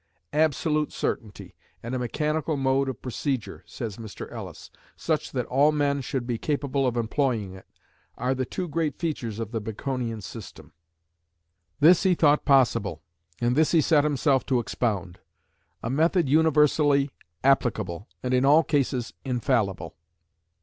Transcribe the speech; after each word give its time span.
"Absolute 0.33 0.91
certainty, 0.91 1.53
and 1.83 1.93
a 1.93 1.99
mechanical 1.99 2.57
mode 2.57 2.89
of 2.89 3.03
procedure" 3.03 3.61
says 3.67 3.97
Mr. 3.97 4.31
Ellis, 4.31 4.71
"such 4.97 5.31
that 5.31 5.45
all 5.45 5.71
men 5.71 6.01
should 6.01 6.25
be 6.25 6.39
capable 6.39 6.87
of 6.87 6.97
employing 6.97 7.53
it, 7.53 7.67
are 8.17 8.33
the 8.33 8.43
two 8.43 8.67
great 8.67 8.97
features 8.97 9.37
of 9.37 9.51
the 9.51 9.61
Baconian 9.61 10.21
system." 10.23 10.73
This 11.81 12.01
he 12.01 12.15
thought 12.15 12.45
possible, 12.45 13.03
and 13.39 13.55
this 13.55 13.73
he 13.73 13.79
set 13.81 14.03
himself 14.03 14.43
to 14.47 14.59
expound 14.59 15.19
"a 15.83 15.89
method 15.91 16.27
universally 16.27 17.11
applicable, 17.43 18.07
and 18.23 18.33
in 18.33 18.43
all 18.43 18.63
cases 18.63 19.13
infallible." 19.23 19.95